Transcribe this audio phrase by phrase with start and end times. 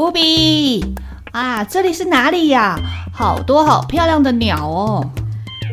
[0.00, 0.82] 乌比
[1.30, 2.74] 啊，这里是哪里呀？
[3.12, 5.06] 好多好漂亮的鸟哦！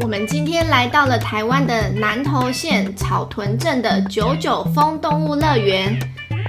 [0.00, 5.98] 我们今天来到了台湾的南投县草屯镇的九九峰动物乐园，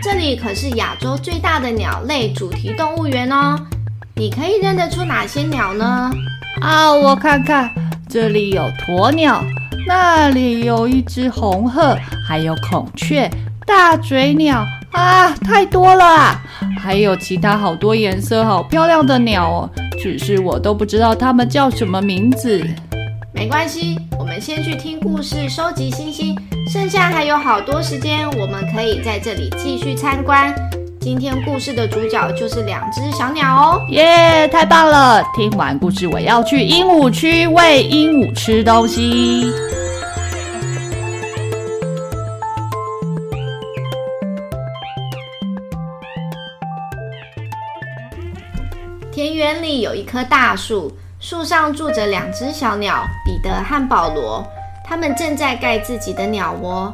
[0.02, 3.60] 这里可是亚洲最大的鸟类主题动物园哦。
[4.16, 6.10] 你可以认得出哪些鸟呢？
[6.62, 7.70] 啊，我看看，
[8.08, 9.44] 这里有鸵鸟，
[9.86, 13.30] 那里有一只红鹤，还有孔雀、
[13.68, 16.42] 大嘴鸟啊，太多了啊！
[16.86, 19.70] 还有其他好多颜色好漂亮的鸟哦，
[20.00, 22.64] 只是我都不知道它们叫什么名字。
[23.34, 26.38] 没关系，我们先去听故事，收集星星。
[26.72, 30.54] 剩下还有好多时间，我们可以在这里继续参观。
[31.02, 33.82] 今天故事的主角就是两只小鸟哦。
[33.90, 35.24] 耶，太棒了！
[35.36, 39.52] 听完故事，我要去鹦鹉区喂鹦鹉吃东西。
[49.16, 50.92] 田园里有一棵大树。
[51.22, 54.46] 树上住着两只小鸟，彼得和保罗。
[54.84, 56.94] 他们正在盖自己的鸟窝。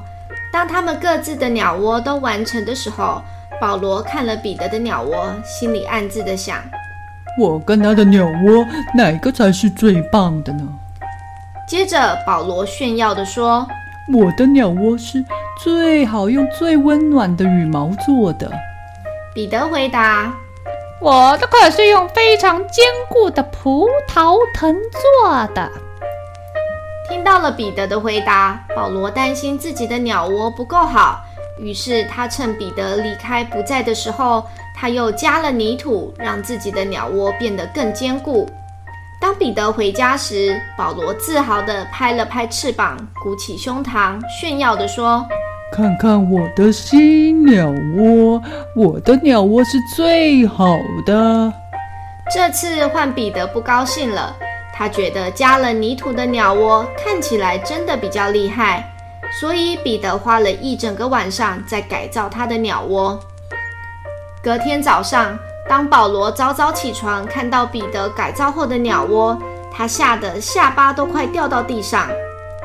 [0.53, 3.19] 当他们各自的鸟窝都完成的时候，
[3.59, 6.59] 保罗看了彼得的鸟窝，心里暗自的想：
[7.39, 8.63] 我跟他的鸟窝
[8.95, 10.63] 哪个才是最棒的呢？
[11.67, 13.67] 接着，保罗炫耀的说
[14.13, 15.25] ：“我的鸟窝是
[15.63, 18.51] 最好用、最温暖的羽毛做的。”
[19.33, 20.31] 彼得回答。
[21.01, 25.67] 我的可是用非常坚固的葡萄藤做的。
[27.09, 31.19] 听到了彼得的回答，保罗担心自己的鸟窝不够好，
[31.57, 34.45] 于是他趁彼得离开不在的时候，
[34.77, 38.47] 他又加了泥土，让自己的鸟窝变得更坚固。
[39.19, 45.27] 当彼得回家时，保罗自豪地拍了拍翅膀，鼓起胸膛，炫耀地说。
[45.71, 48.41] 看看我的新鸟窝，
[48.75, 51.53] 我的鸟窝是最好的。
[52.29, 54.35] 这次换彼得不高兴了，
[54.73, 58.83] 他觉得加了泥土的鸟窝看起来真的比较厉害，
[59.39, 63.17] 所以彼得花了一整个晚上在改造他的鸟窝。
[64.43, 65.39] 隔天早上，
[65.69, 69.37] 当保罗早早起床，看到彼得改造后的鸟窝，
[69.71, 72.09] 他吓得下巴都快掉到地上。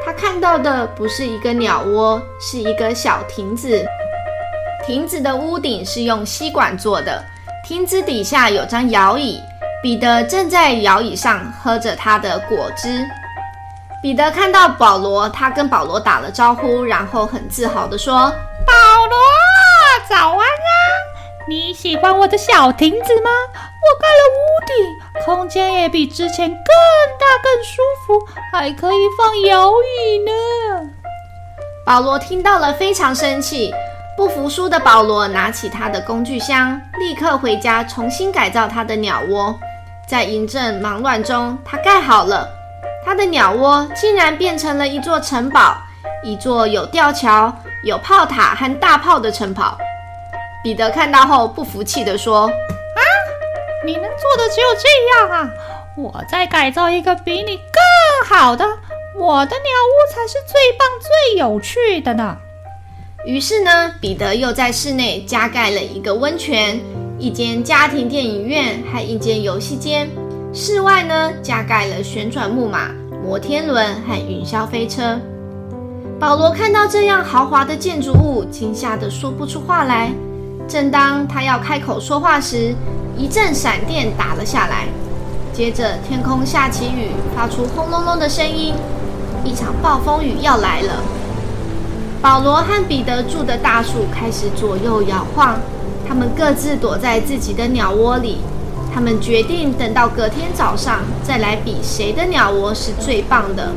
[0.06, 3.84] 他看到的不是一个鸟窝，是一个小亭子。
[4.86, 7.20] 亭子的屋顶是用吸管做的，
[7.66, 9.42] 亭子底下有张摇椅，
[9.82, 13.04] 彼得正在摇椅上喝着他的果汁。
[14.00, 18.32] 彼得看到保罗，他跟保罗打了招呼，然后很自豪地说
[18.64, 18.72] ：“保
[19.08, 19.18] 罗，
[20.08, 20.85] 早安啊！
[21.48, 23.30] 你喜欢我的小亭子吗？
[23.54, 28.20] 我盖了屋顶，空间也比之前更大、更舒服，
[28.52, 30.90] 还可以放摇椅呢。”
[31.86, 33.72] 保罗听到了，非常生气。
[34.16, 39.56] 不服输的保罗拿起他的工具箱，立刻回家重新改造他的鸟窝。
[40.08, 42.48] 在一阵忙乱中，他盖好了。
[43.04, 45.76] 他的鸟窝竟然变成了一座城堡，
[46.24, 47.54] 一座有吊桥、
[47.84, 49.78] 有炮塔和大炮的城堡。
[50.66, 53.00] 彼得看到后不服气地说：“啊，
[53.84, 55.48] 你能做的只有这样啊！
[55.96, 58.64] 我再改造一个比你更好的，
[59.16, 62.36] 我的鸟屋才是最棒、最有趣的呢。”
[63.24, 66.80] 于是呢，彼得又在室内加盖了一个温泉、
[67.16, 70.10] 一间家庭电影院，和一间游戏间。
[70.52, 72.90] 室外呢，加盖了旋转木马、
[73.24, 75.16] 摩天轮和云霄飞车。
[76.18, 80.10] 保罗看到这样豪华的建筑物，惊吓得说不出话来。
[80.68, 82.74] 正当他要开口说话时，
[83.16, 84.86] 一阵闪电打了下来，
[85.52, 88.74] 接着天空下起雨，发出轰隆隆的声音，
[89.44, 91.02] 一场暴风雨要来了。
[92.20, 95.56] 保罗和彼得住的大树开始左右摇晃，
[96.06, 98.38] 他们各自躲在自己的鸟窝里。
[98.92, 103.70] 他们决定等到隔天早上再来比谁的鸟窝是最棒的。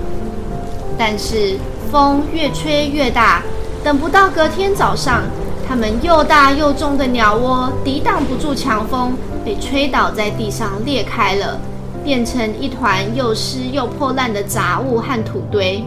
[0.97, 1.57] 但是
[1.91, 3.43] 风越吹越大，
[3.83, 5.23] 等不到隔天早上，
[5.69, 9.13] 他们又大又重的鸟窝抵挡不住强风，
[9.45, 11.61] 被吹倒在地上裂开了，
[12.03, 15.83] 变成一团又湿又破烂的杂物和土堆。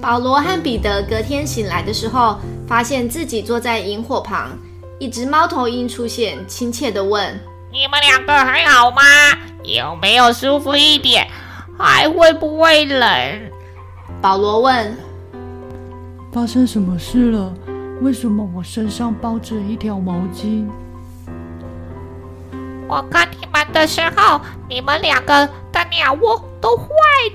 [0.00, 4.58] 保罗和彼得隔天醒来的时候，发现自己坐在营火旁，
[4.98, 7.24] 一只猫头鹰出现，亲切地问
[7.70, 9.02] ：“你们两个还好吗？
[9.62, 11.28] 有没有舒服一点？
[11.78, 13.08] 还会不会冷？”
[14.20, 14.96] 保罗问
[16.32, 17.52] ：“发生什么事了？
[18.00, 20.66] 为什么我身上包着一条毛巾？”
[22.88, 26.86] 我看你们的时候，你们两个的鸟窝都坏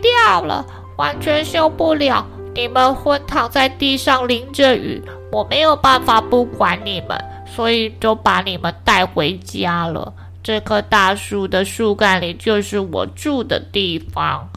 [0.01, 0.65] 掉了，
[0.97, 2.25] 完全修不了。
[2.55, 5.00] 你们昏躺在地上淋着雨，
[5.31, 10.11] 我没有办法不管你们，所以就把你们带回家了。
[10.41, 14.50] 这棵大树的树干里就是我住的地方。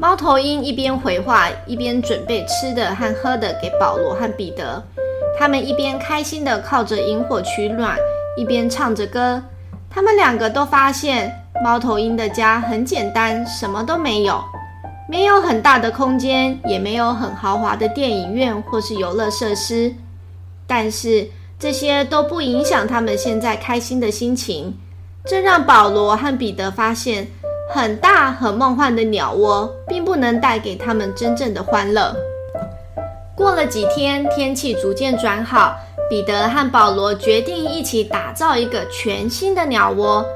[0.00, 4.82] 猫头鹰一边回话，一边准备吃的和喝的给保罗和彼得。
[5.38, 7.98] 他们一边开心地靠着萤火取暖。
[8.34, 9.42] 一边唱着歌，
[9.90, 14.42] 他们两个都发现猫头鹰的家很简单，什么都没有，
[15.06, 19.92] 没有很大的空间，也没有很豪华的电影院或是游乐设施。
[20.66, 24.78] 但是这些都不影响他们现在开心的心情。
[25.26, 27.26] 这让保罗和彼得发现，
[27.72, 32.14] 很大很梦幻的鸟窝并不能带给他们真正的欢乐。
[33.36, 35.76] 过了几天，天气逐渐转好。
[36.10, 40.26] 彼得和保罗决定一起打造一个全新的鸟窝。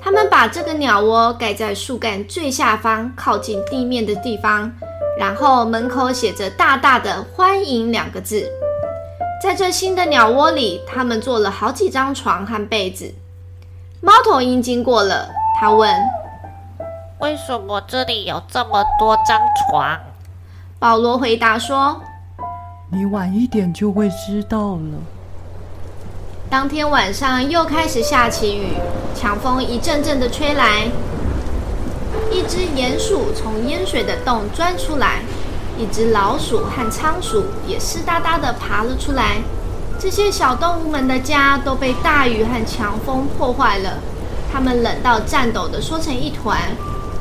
[0.00, 4.70] 他们把这个鸟窝盖在树干最下方、靠近地面的地方，
[5.18, 8.48] 然后门口写着大大的“欢迎”两个字。
[9.42, 13.12] 在这新的鸟窝里，他们做了好几张床和被子。
[14.00, 15.28] 猫头鹰经过了，
[15.60, 15.92] 他问
[17.24, 19.98] ：“为什么这里有这么多张床？”
[20.78, 21.98] 保罗回答说
[22.92, 24.98] ：“你晚一点就会知道了。”
[26.50, 28.74] 当天晚上又开始下起雨，
[29.14, 30.86] 强风一阵阵的吹来。
[32.30, 35.22] 一只鼹鼠从淹水的洞钻出来，
[35.78, 39.38] 一只老鼠和仓鼠也湿哒哒的爬了出来。
[39.98, 43.94] 这些小动物们的家都被大雨和强风破坏了，
[44.52, 46.58] 它们冷到颤抖的缩成一团。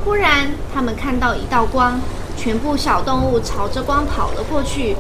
[0.04, 2.00] 忽然，他们看到一道光，
[2.36, 4.98] 全部小动物朝着光跑了过去。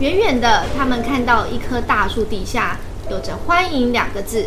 [0.00, 2.76] 远远的，他们看到一棵大树底下。
[3.10, 4.46] 有着“欢迎”两个字，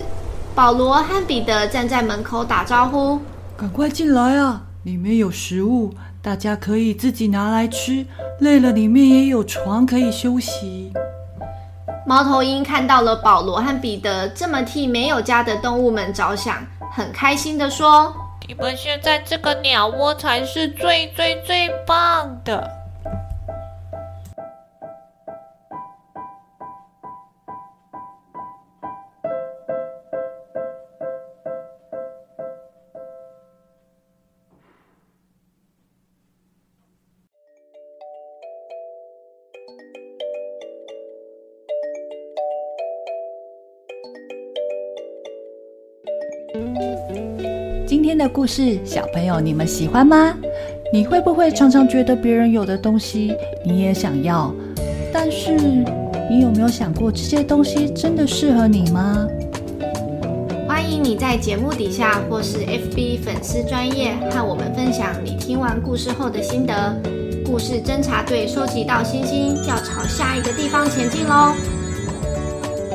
[0.55, 3.19] 保罗和彼得站在门口打招呼
[3.55, 8.05] ：“赶快进来啊，里面有食物，大家可以自己拿来吃。
[8.39, 10.91] 累了，里面也有床可以休息。”
[12.07, 18.13] 猫头鹰看到了保罗和彼得这么替没有家的动物们着想，很开心地说
[18.47, 22.69] ：“你们现在这个鸟窝才是最最最棒的。”
[47.95, 50.35] 今天的故事，小朋友你们喜欢吗？
[50.91, 53.33] 你会不会常常觉得别人有的东西
[53.65, 54.53] 你也想要？
[55.13, 55.55] 但是
[56.29, 59.25] 你有没有想过这些东西真的适合你吗？
[60.67, 67.01] 欢迎你在节目底下或是 FB 粉丝专业和我们分享你听完故事后的心得。
[67.45, 71.53] 故事侦查队收集到星星，要朝下一个地方前进喽！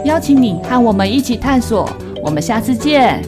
[0.05, 1.89] 邀请你和我们一起探索。
[2.23, 3.23] 我们下次见。